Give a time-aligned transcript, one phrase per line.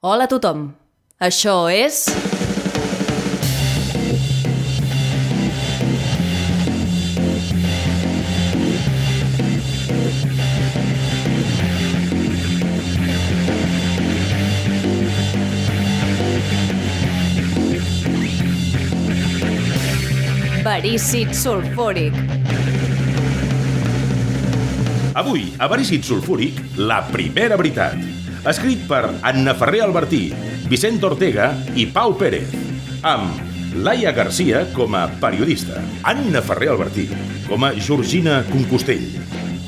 [0.00, 0.60] Hola a tothom.
[1.18, 2.04] Això és...
[20.62, 22.14] Verícid sulfúric.
[25.18, 28.17] Avui, a Verícid Sulfúric, la primera veritat.
[28.46, 30.28] Escrit per Anna Ferrer Albertí,
[30.70, 32.52] Vicent Ortega i Pau Pérez.
[33.02, 37.08] Amb Laia Garcia com a periodista, Anna Ferrer Albertí
[37.48, 39.06] com a Georgina Concostell,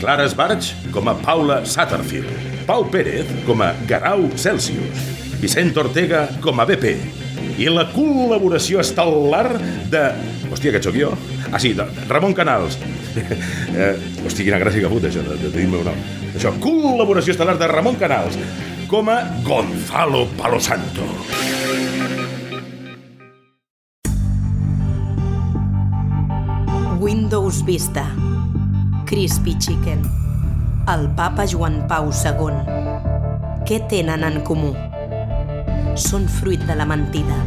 [0.01, 2.31] Clara Esbarge com a Paula Satterfield,
[2.67, 5.05] Pau Pérez com a Garau Celsius,
[5.43, 6.95] Vicent Ortega com a BP
[7.61, 9.59] i la col·laboració estel·lar
[9.93, 10.05] de...
[10.51, 11.13] Hòstia, que sóc jo?
[11.53, 12.79] Ah, sí, de Ramon Canals.
[13.17, 15.99] Eh, hòstia, quina gràcia que ha fot, això, de, de dir el meu nom.
[16.35, 18.39] Això, col·laboració estel·lar de Ramon Canals
[18.91, 21.07] com a Gonzalo Palosanto.
[27.01, 28.05] Windows Vista,
[29.07, 30.03] Crispy Chicken,
[30.93, 32.59] el papa Joan Pau II.
[33.65, 34.75] Què tenen en comú?
[35.95, 37.39] Són fruit de la mentida.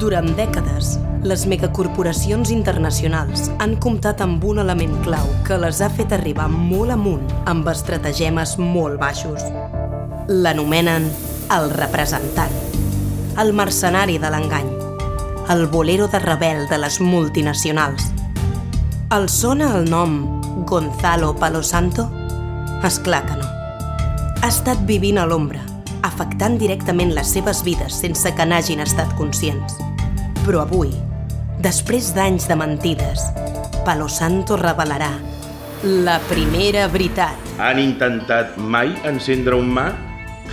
[0.00, 6.10] Durant dècades, les megacorporacions internacionals han comptat amb un element clau que les ha fet
[6.16, 9.44] arribar molt amunt amb estratagemes molt baixos.
[10.26, 11.06] L'anomenen
[11.54, 12.54] el representant,
[13.38, 14.72] el mercenari de l'engany,
[15.54, 18.10] el bolero de rebel de les multinacionals.
[19.14, 20.18] El sona el nom
[20.66, 22.08] Gonzalo Palosanto?
[22.82, 23.46] És clar que no.
[24.42, 25.62] Ha estat vivint a l'ombra,
[26.02, 29.78] afectant directament les seves vides sense que n'hagin estat conscients.
[30.42, 30.90] Però avui,
[31.62, 33.26] després d'anys de mentides,
[33.86, 35.12] Palo Santo revelarà
[35.82, 37.38] la primera veritat.
[37.62, 39.90] Han intentat mai encendre un mà?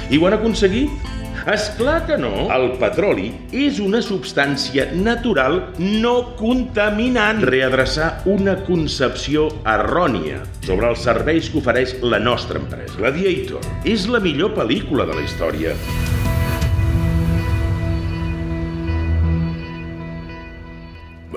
[0.09, 1.09] I ho han aconseguit?
[1.49, 2.31] És clar que no.
[2.53, 7.41] El petroli és una substància natural no contaminant.
[7.47, 12.99] Readreçar una concepció errònia sobre els serveis que ofereix la nostra empresa.
[12.99, 15.77] Gladiator és la millor pel·lícula de la història.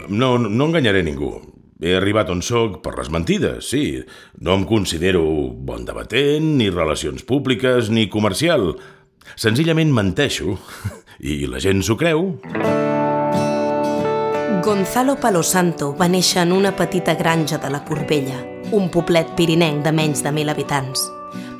[0.08, 1.34] No, no enganyaré ningú.
[1.82, 4.02] He arribat on sóc per les mentides, sí.
[4.38, 8.76] No em considero bon debatent, ni relacions públiques, ni comercial.
[9.34, 10.58] Senzillament menteixo
[11.32, 12.36] i la gent s'ho creu.
[14.62, 18.38] Gonzalo Palosanto va néixer en una petita granja de la Corbella,
[18.70, 21.08] un poblet pirinenc de menys de mil habitants.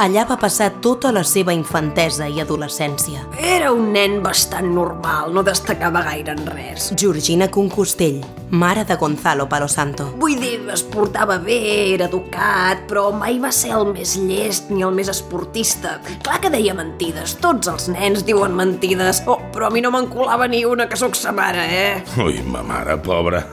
[0.03, 3.23] Allà va passar tota la seva infantesa i adolescència.
[3.39, 6.89] Era un nen bastant normal, no destacava gaire en res.
[6.99, 8.19] Georgina Concostell,
[8.51, 10.09] mare de Gonzalo Palosanto.
[10.19, 11.61] Vull dir, es portava bé,
[11.93, 15.99] era educat, però mai va ser el més llest ni el més esportista.
[16.27, 20.11] Clar que deia mentides, tots els nens diuen mentides, oh, però a mi no me'n
[20.11, 21.97] colava ni una que sóc sa mare, eh?
[22.25, 23.45] Ui, ma mare, pobra.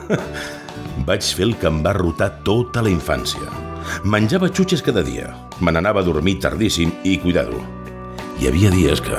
[1.06, 3.69] Vaig fer el que em va rotar tota la infància.
[4.04, 5.30] Menjava xutxes cada dia.
[5.60, 7.60] Me n'anava a dormir tardíssim i, cuidado,
[8.40, 9.16] hi havia dies que...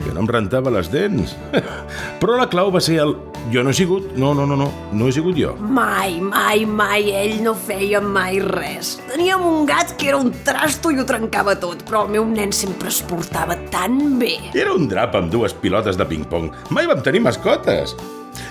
[0.00, 1.34] que no em rentava les dents.
[2.20, 3.16] Però la clau va ser el...
[3.50, 5.54] Jo no he sigut, no, no, no, no, no he sigut jo.
[5.56, 8.98] Mai, mai, mai, ell no feia mai res.
[9.08, 12.52] Teníem un gat que era un trasto i ho trencava tot, però el meu nen
[12.52, 14.34] sempre es portava tan bé.
[14.52, 16.50] Era un drap amb dues pilotes de ping-pong.
[16.76, 17.96] Mai vam tenir mascotes.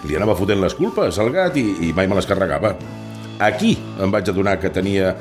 [0.09, 2.73] Li anava fotent les culpes al gat i, i mai me les carregava.
[3.39, 5.13] Aquí em vaig adonar que tenia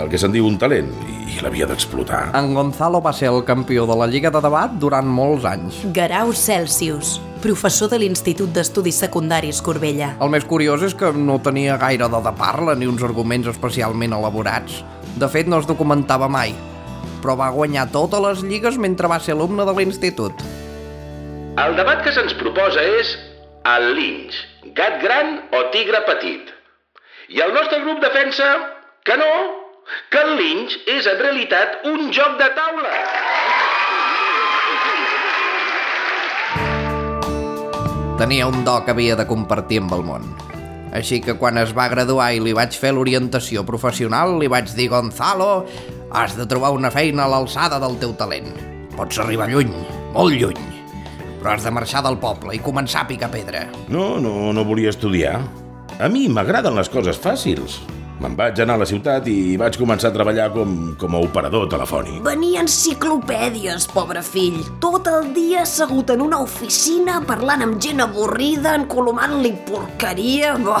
[0.00, 0.88] el que se'n diu un talent
[1.28, 2.30] i l'havia d'explotar.
[2.38, 5.82] En Gonzalo va ser el campió de la Lliga de Debat durant molts anys.
[5.92, 10.14] Garau Celsius, professor de l'Institut d'Estudis Secundaris Corbella.
[10.24, 14.16] El més curiós és que no tenia gaire de de parla ni uns arguments especialment
[14.16, 14.80] elaborats.
[15.20, 16.54] De fet, no es documentava mai,
[17.20, 20.46] però va guanyar totes les lligues mentre va ser alumne de l'institut.
[21.60, 23.12] El debat que se'ns proposa és
[23.68, 24.40] el linx,
[24.72, 26.56] gat gran o tigre petit.
[27.30, 28.46] I el nostre grup defensa
[29.06, 29.26] que no,
[30.10, 32.90] que el linx és en realitat un joc de taula.
[38.18, 40.26] Tenia un do que havia de compartir amb el món.
[40.90, 44.90] Així que quan es va graduar i li vaig fer l'orientació professional, li vaig dir
[44.90, 45.68] Gonzalo,
[46.10, 48.50] has de trobar una feina a l'alçada del teu talent.
[48.98, 49.70] Pots arribar lluny,
[50.18, 50.60] molt lluny,
[51.38, 53.68] però has de marxar del poble i començar a picar pedra.
[53.86, 55.38] No, no, no volia estudiar.
[56.00, 57.74] A mi m'agraden les coses fàcils.
[58.24, 60.70] Me'n vaig anar a la ciutat i vaig començar a treballar com,
[61.00, 62.22] com a operador telefònic.
[62.24, 64.62] Venia enciclopèdies, pobre fill.
[64.80, 70.54] Tot el dia assegut en una oficina parlant amb gent avorrida, encolomant-li porqueria.
[70.64, 70.78] Bo,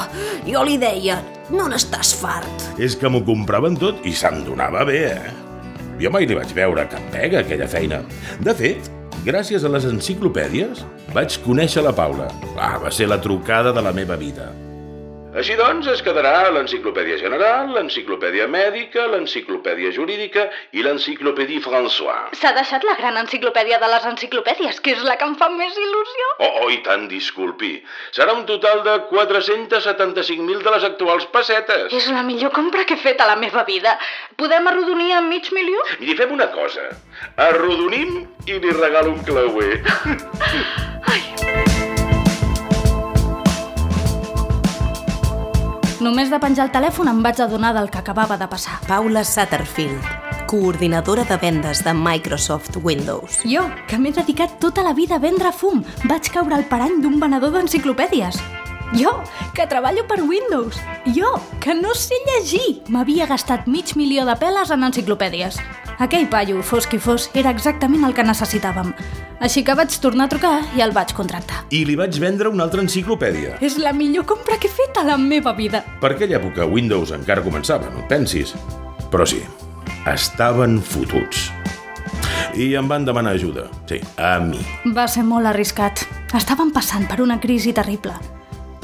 [0.48, 1.18] jo li deia,
[1.52, 2.64] no n'estàs fart.
[2.80, 5.36] És que m'ho compraven tot i se'm donava bé, eh?
[6.00, 8.00] Jo mai li vaig veure cap pega, aquella feina.
[8.40, 8.88] De fet,
[9.28, 10.80] gràcies a les enciclopèdies,
[11.12, 12.32] vaig conèixer la Paula.
[12.56, 14.48] Ah, va ser la trucada de la meva vida.
[15.30, 22.32] Així doncs, es quedarà l'enciclopèdia general, l'enciclopèdia mèdica, l'enciclopèdia jurídica i l'enciclopèdia François.
[22.40, 25.78] S'ha deixat la gran enciclopèdia de les enciclopèdies, que és la que em fa més
[25.78, 26.32] il·lusió.
[26.40, 27.76] Oh, oh, i tant, disculpi.
[28.10, 31.94] Serà un total de 475.000 de les actuals pessetes.
[31.94, 33.94] És la millor compra que he fet a la meva vida.
[34.34, 35.86] Podem arrodonir a mig milió?
[36.02, 36.90] Miri, fem una cosa.
[37.38, 39.78] Arrodonim i li regalo un clauer.
[46.00, 48.78] Només de penjar el telèfon em vaig adonar del que acabava de passar.
[48.88, 50.00] Paula Satterfield,
[50.48, 53.42] coordinadora de vendes de Microsoft Windows.
[53.44, 57.20] Jo, que m'he dedicat tota la vida a vendre fum, vaig caure al parany d'un
[57.20, 58.40] venedor d'enciclopèdies.
[58.96, 59.12] Jo,
[59.54, 60.80] que treballo per Windows.
[61.04, 62.80] Jo, que no sé llegir.
[62.88, 65.60] M'havia gastat mig milió de peles en enciclopèdies.
[66.00, 68.94] Aquell paio, fos qui fos, era exactament el que necessitàvem.
[69.44, 71.58] Així que vaig tornar a trucar i el vaig contractar.
[71.76, 73.58] I li vaig vendre una altra enciclopèdia.
[73.60, 75.82] És la millor compra que he fet a la meva vida.
[76.00, 78.54] Per aquella època Windows encara començava, no et pensis.
[79.12, 79.42] Però sí,
[80.08, 81.50] estaven fotuts.
[82.56, 83.66] I em van demanar ajuda.
[83.90, 84.62] Sí, a mi.
[84.96, 86.06] Va ser molt arriscat.
[86.32, 88.16] Estàvem passant per una crisi terrible.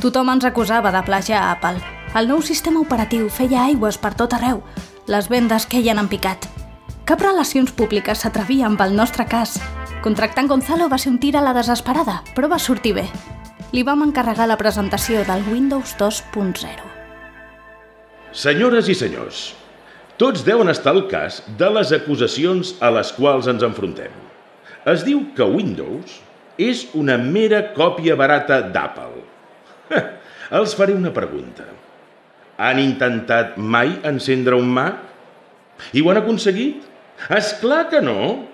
[0.04, 1.80] Tothom ens acusava de plagiar a Apple.
[2.12, 4.60] El nou sistema operatiu feia aigües per tot arreu.
[5.08, 6.44] Les vendes queien en picat.
[7.06, 9.52] Cap relacions públiques s'atrevia amb el nostre cas.
[10.02, 13.04] Contractant Gonzalo va ser un tir a la desesperada, però va sortir bé.
[13.70, 16.88] Li vam encarregar la presentació del Windows 2.0.
[18.34, 19.42] Senyores i senyors,
[20.18, 24.10] tots deuen estar al cas de les acusacions a les quals ens enfrontem.
[24.90, 26.18] Es diu que Windows
[26.58, 29.22] és una mera còpia barata d'Apple.
[30.58, 31.70] Els faré una pregunta.
[32.58, 34.98] Han intentat mai encendre un Mac?
[35.94, 36.95] I ho han aconseguit?
[37.32, 38.46] És clar que no.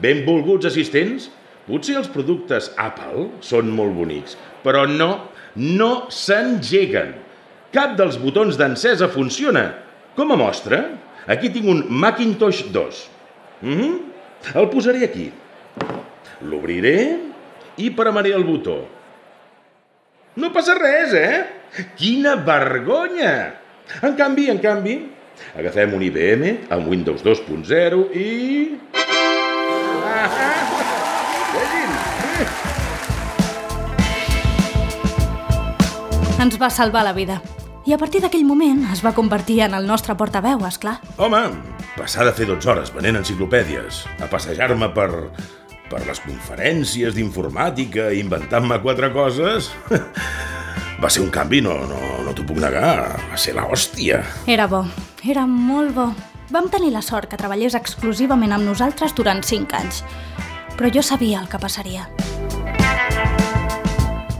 [0.00, 1.30] Benvolguts assistents,
[1.66, 5.10] potser els productes Apple són molt bonics, però no,
[5.56, 7.14] no s'engeguen.
[7.72, 9.70] Cap dels botons d'encesa funciona.
[10.18, 10.82] Com a mostra,
[11.30, 13.08] aquí tinc un Macintosh 2.
[13.62, 13.98] Mm -hmm.
[14.54, 15.30] El posaré aquí.
[16.42, 17.18] L'obriré
[17.76, 18.88] i premaré el botó.
[20.36, 21.46] No passa res, eh?
[21.98, 23.54] Quina vergonya!
[24.02, 24.94] En canvi, en canvi,
[25.58, 28.28] agafem un IBM amb Windows 2.0 i...
[31.54, 31.96] Vegin!
[36.40, 37.40] Ens va salvar la vida.
[37.88, 40.98] I a partir d'aquell moment es va convertir en el nostre portaveu, és clar.
[41.18, 41.40] Home,
[41.96, 45.08] passar de fer 12 hores venent enciclopèdies, a passejar-me per,
[45.90, 49.72] per les conferències d'informàtica i inventant-me quatre coses...
[51.00, 53.16] Va ser un canvi, no, no, no t'ho puc negar.
[53.30, 54.18] Va ser la hòstia.
[54.44, 54.82] Era bo,
[55.24, 56.08] era molt bo.
[56.50, 60.02] Vam tenir la sort que treballés exclusivament amb nosaltres durant 5 anys.
[60.76, 62.08] Però jo sabia el que passaria.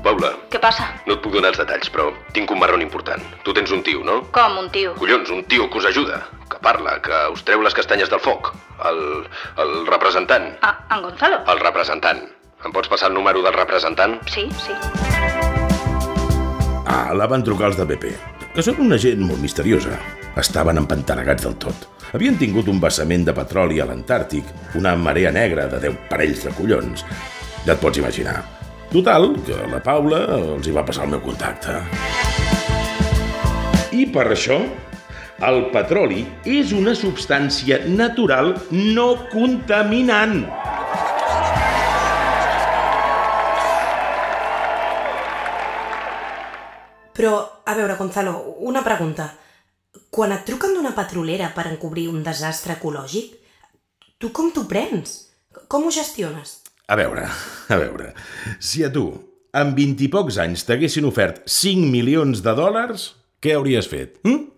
[0.02, 0.86] Paula, Què passa?
[1.06, 3.20] no et puc donar els detalls, però tinc un marron important.
[3.44, 4.22] Tu tens un tio, no?
[4.32, 4.94] Com, un tio?
[4.96, 8.54] Collons, un tio que us ajuda, que parla, que us treu les castanyes del foc.
[8.88, 9.28] El,
[9.60, 10.54] el representant.
[10.62, 11.42] Ah, en Gonzalo?
[11.46, 12.24] El representant.
[12.64, 14.18] Em pots passar el número del representant?
[14.28, 14.72] Sí, sí.
[16.86, 18.10] Ah, la van trucar els de BP,
[18.54, 19.96] que són una gent molt misteriosa.
[20.40, 21.86] Estaven empantanegats del tot.
[22.10, 24.48] Havien tingut un vessament de petroli a l'Antàrtic,
[24.78, 27.04] una marea negra de 10 parells de collons.
[27.66, 28.40] Ja et pots imaginar.
[28.90, 31.76] Total, que la Paula els hi va passar el meu contacte.
[33.94, 34.58] I per això,
[35.46, 40.42] el petroli és una substància natural no contaminant.
[47.14, 49.30] Però, a veure, Gonzalo, una pregunta.
[50.10, 53.36] Quan et truquen d'una petrolera per encobrir un desastre ecològic,
[54.18, 55.30] tu com t'ho prens?
[55.70, 56.60] Com ho gestiones?
[56.90, 57.28] A veure,
[57.74, 58.10] a veure,
[58.58, 59.06] si a tu,
[59.54, 64.18] amb 20 i pocs anys, t'haguessin ofert 5 milions de dòlars, què hauries fet?
[64.26, 64.48] Hm?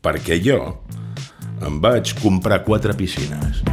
[0.00, 0.60] Perquè jo
[1.66, 3.64] em vaig comprar quatre piscines.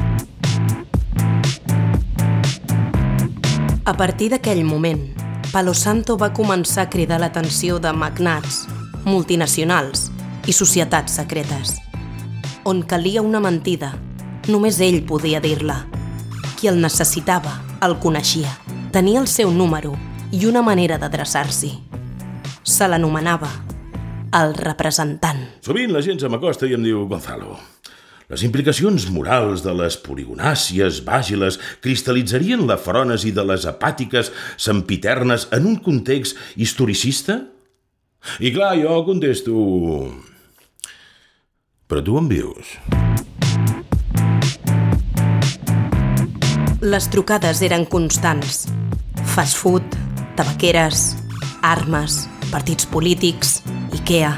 [3.87, 5.05] A partir d'aquell moment,
[5.47, 8.65] Palo Santo va començar a cridar l'atenció de magnats,
[9.07, 10.09] multinacionals
[10.45, 11.77] i societats secretes.
[12.67, 13.93] On calia una mentida,
[14.51, 15.85] només ell podia dir-la.
[16.59, 18.51] Qui el necessitava, el coneixia.
[18.91, 19.95] Tenia el seu número
[20.35, 21.71] i una manera d'adreçar-s'hi.
[22.67, 23.49] Se l'anomenava
[24.35, 25.45] el representant.
[25.63, 27.55] Sovint la gent se m'acosta i em diu Gonzalo,
[28.27, 35.69] les implicacions morals de les poligonàcies bàgiles cristal·litzarien la frònesi de les apàtiques sempiternes en
[35.69, 37.39] un context historicista?
[38.43, 39.53] I clar, jo contesto...
[41.87, 42.75] Però tu on vius?
[46.83, 48.65] Les trucades eren constants.
[49.37, 49.95] Fast food,
[50.35, 51.13] tabaqueres,
[51.63, 53.61] armes, partits polítics,
[53.95, 54.35] Ikea...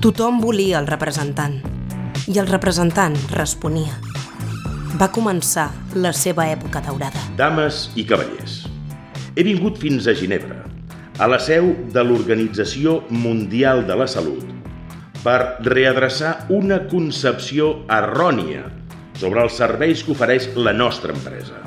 [0.00, 1.58] Tothom volia el representant.
[2.30, 3.96] I el representant responia.
[5.00, 5.64] Va començar
[5.98, 7.18] la seva època daurada.
[7.34, 8.60] Dames i cavallers,
[9.34, 10.60] he vingut fins a Ginebra,
[11.18, 14.44] a la seu de l'Organització Mundial de la Salut,
[15.24, 18.68] per readreçar una concepció errònia
[19.18, 21.58] sobre els serveis que ofereix la nostra empresa.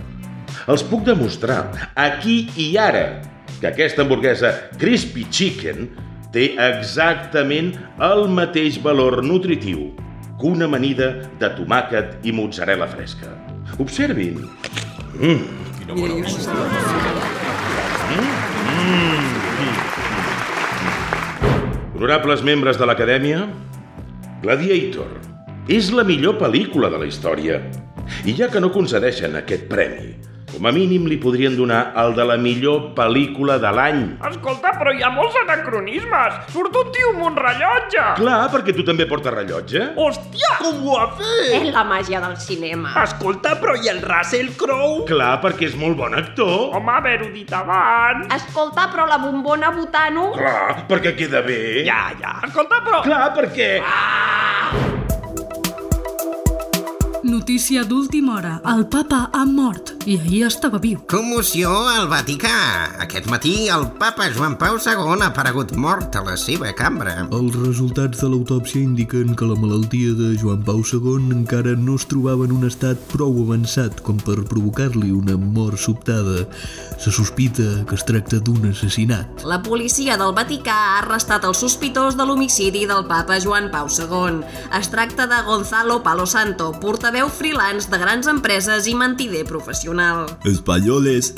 [0.72, 1.60] Els puc demostrar
[2.00, 3.20] aquí i ara
[3.58, 5.92] que aquesta hamburguesa Crispy Chicken
[6.32, 9.92] té exactament el mateix valor nutritiu
[10.44, 11.10] una amanida
[11.40, 13.32] de tomàquet i mozzarella fresca.
[13.80, 14.42] Observin.
[15.18, 15.44] Mm.
[15.80, 16.20] Quina bona
[21.94, 23.46] Honorables membres de l'Acadèmia,
[24.44, 25.08] Gladiator
[25.72, 27.62] és la millor pel·lícula de la història.
[28.28, 30.12] I ja que no concedeixen aquest premi,
[30.54, 34.02] com a mínim li podrien donar el de la millor pel·lícula de l'any.
[34.30, 36.38] Escolta, però hi ha molts anacronismes.
[36.54, 38.06] Surt un tio amb un rellotge.
[38.20, 39.90] Clar, perquè tu també portes rellotge.
[39.98, 40.54] Hòstia!
[40.62, 41.58] Com ho ha fet?
[41.60, 42.94] És la màgia del cinema.
[43.04, 45.08] Escolta, però i el Russell Crowe?
[45.10, 46.70] Clar, perquè és molt bon actor.
[46.78, 48.30] Home, haver-ho dit abans.
[48.36, 50.30] Escolta, però la bombona botano...
[50.38, 51.62] Clar, perquè queda bé.
[51.88, 52.38] Ja, ja.
[52.46, 53.02] Escolta, però...
[53.08, 53.72] Clar, perquè...
[57.44, 58.52] Notícia d'última hora.
[58.72, 61.02] El papa ha mort i ahir estava viu.
[61.12, 62.54] Commoció al Vaticà.
[63.04, 67.18] Aquest matí el papa Joan Pau II ha aparegut mort a la seva cambra.
[67.36, 72.06] Els resultats de l'autòpsia indiquen que la malaltia de Joan Pau II encara no es
[72.08, 76.46] trobava en un estat prou avançat com per provocar-li una mort sobtada.
[76.96, 79.44] Se sospita que es tracta d'un assassinat.
[79.44, 84.48] La policia del Vaticà ha arrestat el sospitós de l'homicidi del papa Joan Pau II.
[84.80, 90.28] Es tracta de Gonzalo Palo Santo, portaveu freelance de grans empreses i mentider professional.
[90.46, 91.34] Españoles,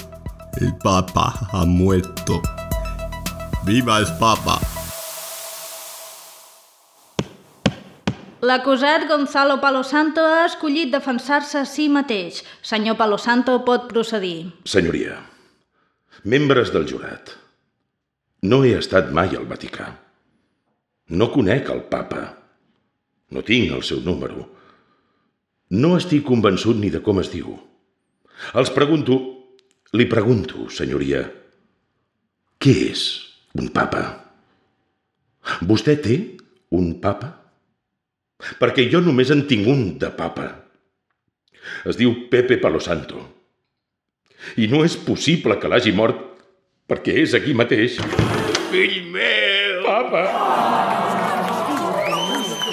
[0.62, 2.42] el Papa ha muerto.
[3.66, 4.60] ¡Viva el Papa!
[8.46, 12.44] L'acusat Gonzalo Palo Santo ha escollit defensar-se a si mateix.
[12.62, 14.52] Senyor Palo Santo pot procedir.
[14.70, 15.18] Senyoria,
[16.24, 17.34] membres del jurat,
[18.46, 19.88] no he estat mai al Vaticà.
[21.10, 22.22] No conec el papa.
[23.34, 24.46] No tinc el seu número.
[25.74, 27.56] No estic convençut ni de com es diu.
[28.54, 29.18] Els pregunto,
[29.98, 31.24] li pregunto, senyoria,
[32.62, 33.06] què és
[33.58, 34.04] un papa?
[35.66, 36.20] Vostè té
[36.78, 37.32] un papa?
[38.60, 40.52] Perquè jo només en tinc un de papa.
[41.90, 43.24] Es diu Pepe Palosanto.
[44.62, 46.20] I no és possible que l'hagi mort
[46.86, 47.98] perquè és aquí mateix.
[48.70, 49.82] Fill meu!
[49.86, 50.26] Papa!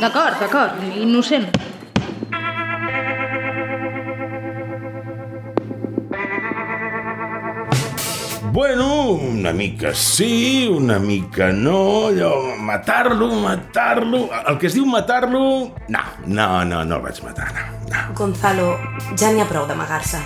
[0.02, 1.71] D'acord, d'acord, innocent.
[8.62, 14.28] Bueno, una mica sí, una mica no, allò, matar-lo, matar-lo...
[14.47, 15.40] El que es diu matar-lo...
[15.90, 17.64] No, no, no, no el vaig matar, no.
[17.90, 18.04] no.
[18.14, 18.69] Gonzalo,
[19.19, 20.23] ja n'hi ha prou d'amagar-se.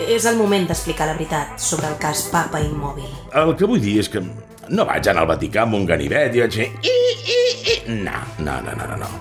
[0.00, 3.12] És el moment d'explicar la veritat sobre el cas Papa Immòbil.
[3.36, 6.46] El que vull dir és que no vaig anar al Vaticà amb un ganivet i
[6.46, 6.72] vaig fer...
[6.80, 6.98] I,
[7.36, 7.78] i, i.
[8.00, 9.12] No, no, no, no, no, no.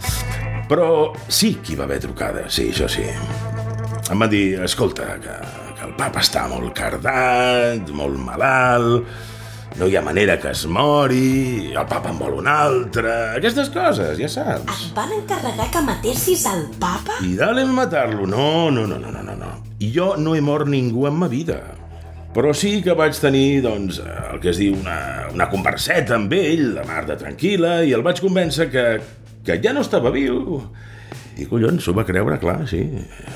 [0.72, 0.92] Però
[1.28, 3.12] sí que hi va haver trucada, sí, això sí.
[4.08, 5.42] Em van dir, escolta, que
[5.88, 9.08] el papa està molt cardat, molt malalt,
[9.78, 14.18] no hi ha manera que es mori, el papa en vol un altre, aquestes coses,
[14.20, 14.88] ja saps.
[14.88, 17.20] Et van encarregar que matessis el papa?
[17.24, 19.52] I dale en matar-lo, no, no, no, no, no, no, no.
[19.80, 21.62] I jo no he mort ningú en ma vida.
[22.34, 24.98] Però sí que vaig tenir, doncs, el que es diu una,
[25.34, 28.86] una converseta amb ell, de mar de tranquil·la, i el vaig convèncer que,
[29.46, 30.62] que ja no estava viu.
[31.38, 32.84] I collons, s'ho va creure, clar, sí.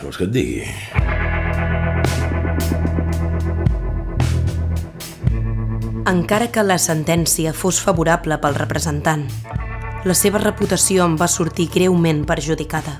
[0.01, 1.20] Vols que et digui?
[6.09, 9.27] Encara que la sentència fos favorable pel representant,
[10.01, 12.95] la seva reputació en va sortir greument perjudicada.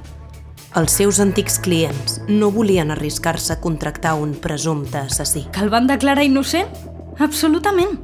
[0.77, 5.48] Els seus antics clients no volien arriscar-se a contractar un presumpte assassí.
[5.51, 6.70] Que el van declarar innocent?
[7.17, 7.98] Absolutament.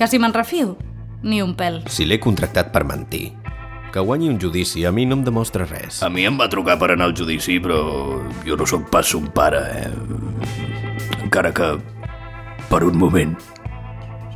[0.00, 0.78] Quasi me'n refio.
[1.22, 1.82] Ni un pèl.
[1.92, 3.34] Si l'he contractat per mentir,
[3.92, 6.00] que guanyi un judici a mi no em demostra res.
[6.02, 7.84] A mi em va trucar per anar al judici, però
[8.48, 11.20] jo no sóc pas son pare, eh?
[11.20, 11.74] Encara que,
[12.72, 13.36] per un moment,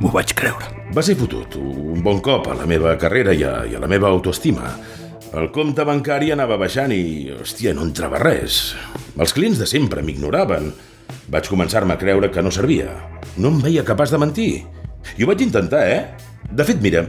[0.01, 0.71] m'ho vaig creure.
[0.95, 3.89] Va ser fotut, un bon cop a la meva carrera i a, i a la
[3.91, 4.73] meva autoestima.
[5.35, 8.75] El compte bancari anava baixant i, hòstia, no entrava res.
[9.19, 10.71] Els clients de sempre m'ignoraven.
[11.31, 12.91] Vaig començar-me a creure que no servia.
[13.37, 14.51] No em veia capaç de mentir.
[15.17, 16.03] I ho vaig intentar, eh?
[16.51, 17.05] De fet, mira,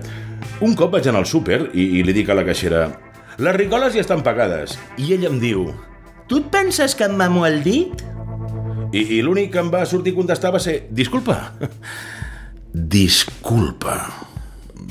[0.64, 2.86] un cop vaig anar al súper i, i li dic a la caixera
[3.38, 4.78] les ricoles ja estan pagades.
[4.96, 5.66] I ella em diu
[6.26, 8.00] Tu et penses que em mamo el dit?
[8.96, 11.36] I, i l'únic que em va sortir a contestar va ser disculpa.
[12.76, 13.94] Disculpa.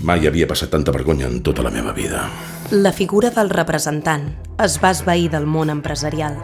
[0.01, 2.23] Mai havia passat tanta vergonya en tota la meva vida.
[2.71, 4.23] La figura del representant
[4.57, 6.39] es va esvair del món empresarial.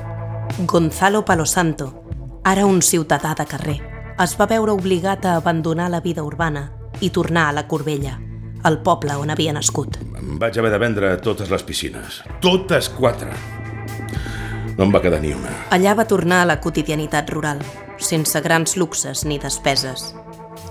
[0.69, 1.88] Gonzalo Palosanto,
[2.43, 3.79] ara un ciutadà de carrer,
[4.21, 6.67] es va veure obligat a abandonar la vida urbana
[7.01, 8.19] i tornar a la Corbella,
[8.63, 9.98] el poble on havia nascut.
[10.21, 12.21] Em vaig haver de vendre totes les piscines.
[12.45, 13.33] Totes quatre.
[14.77, 15.57] No em va quedar ni una.
[15.74, 17.65] Allà va tornar a la quotidianitat rural,
[17.98, 20.12] sense grans luxes ni despeses.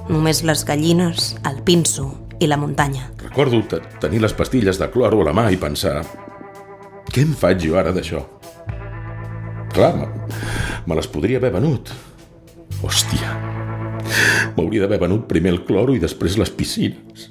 [0.08, 2.08] Només les gallines, el pinso
[2.40, 3.10] i la muntanya.
[3.22, 6.00] Recordo te- tenir les pastilles de cloro a la mà i pensar
[7.10, 8.22] què em faig jo ara d'això?
[9.74, 10.06] Clar, me,
[10.86, 11.92] me les podria haver venut.
[12.82, 13.34] Hòstia,
[14.56, 17.28] m'hauria d'haver venut primer el cloro i després les piscines.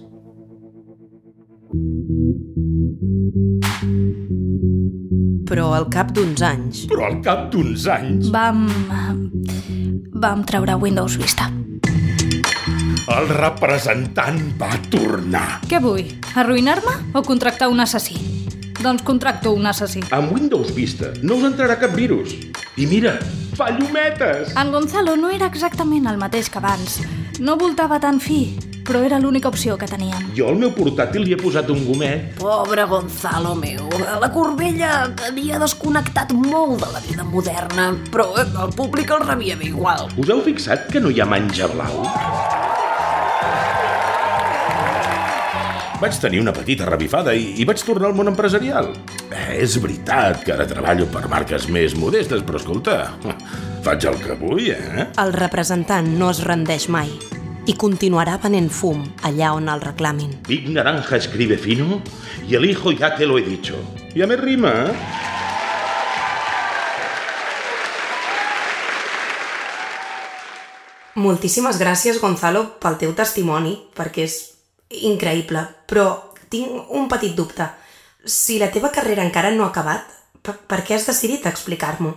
[5.50, 6.84] Però al cap d'uns anys...
[6.92, 8.30] Però al cap d'uns anys...
[8.34, 8.68] Vam...
[10.22, 11.50] vam treure Windows Vista.
[13.08, 15.62] El representant va tornar.
[15.70, 16.10] Què vull?
[16.38, 18.18] Arruïnar-me o contractar un assassí?
[18.80, 20.02] Doncs contracto un assassí.
[20.16, 22.36] Amb Windows Vista no us entrarà cap virus.
[22.80, 23.18] I mira,
[23.58, 24.54] fa llumetes!
[24.60, 27.00] En Gonzalo no era exactament el mateix que abans.
[27.40, 28.56] No voltava tan fi,
[28.88, 30.30] però era l'única opció que teníem.
[30.38, 32.32] Jo al meu portàtil li he posat un gomet.
[32.40, 33.90] Pobre Gonzalo meu,
[34.22, 39.72] la Corbella havia desconnectat molt de la vida moderna, però el públic el rebia bé
[39.74, 40.08] igual.
[40.18, 42.04] Us heu fixat que no hi ha menjar blau?
[46.00, 48.94] Vaig tenir una petita revifada i, i vaig tornar al món empresarial.
[49.36, 52.96] Eh, és veritat que ara treballo per marques més modestes, però escolta,
[53.84, 55.10] faig el que vull, eh?
[55.20, 57.12] El representant no es rendeix mai
[57.68, 60.38] i continuarà venent fum allà on el reclamin.
[60.48, 62.00] Big Naranja escribe fino
[62.48, 63.76] y el hijo ya te lo he dicho.
[64.16, 64.96] I a més rima, eh?
[71.20, 74.40] Moltíssimes gràcies, Gonzalo, pel teu testimoni, perquè és
[74.90, 76.08] increïble, però
[76.50, 77.68] tinc un petit dubte.
[78.26, 80.06] Si la teva carrera encara no ha acabat,
[80.42, 82.16] per, per què has decidit explicar-m'ho?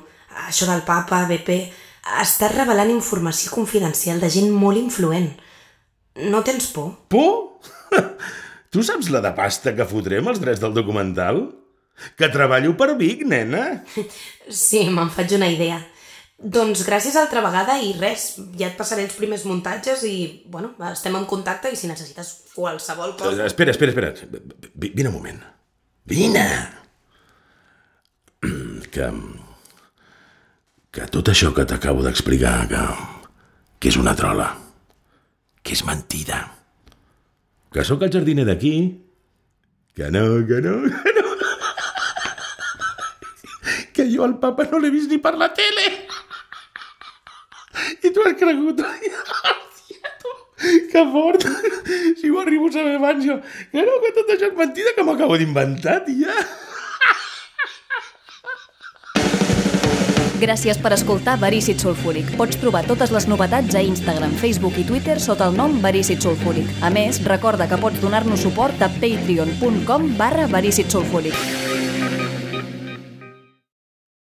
[0.49, 1.63] Això del papa, BP...
[2.19, 5.29] Estàs revelant informació confidencial de gent molt influent.
[6.33, 6.89] No tens por?
[7.13, 7.63] Por?
[8.75, 11.45] tu saps la de pasta que fotrem els drets del documental?
[12.19, 13.85] Que treballo per Vic, nena.
[14.49, 15.79] Sí, me'n faig una idea.
[16.43, 21.15] Doncs gràcies altra vegada i res, ja et passaré els primers muntatges i, bueno, estem
[21.15, 23.45] en contacte i si necessites qualsevol cosa...
[23.45, 24.43] Eh, Espera, espera, espera.
[24.75, 25.39] Vine un moment.
[26.11, 26.47] Vine!
[28.91, 29.07] Que...
[30.93, 32.83] Que tot això que t'acabo d'explicar, que...
[33.83, 34.45] que és una trola,
[35.63, 36.39] que és mentida,
[37.73, 38.75] que sóc el jardiner d'aquí,
[39.97, 41.33] que no, que no, que no,
[43.97, 45.87] que jo al papa no l'he vist ni per la tele.
[48.03, 48.83] I tu has cregut...
[50.63, 51.43] Que fort!
[52.21, 53.35] Si ho arribo a saber abans, jo...
[53.73, 56.37] Que no, que tot això és mentida, que m'ho acabo d'inventar, tia.
[60.43, 62.31] Gràcies per escoltar Verícid Sulfúric.
[62.39, 66.71] Pots trobar totes les novetats a Instagram, Facebook i Twitter sota el nom Verícid Sulfúric.
[66.83, 71.92] A més, recorda que pots donar-nos suport a patreon.com barra Verícid Sulfúric.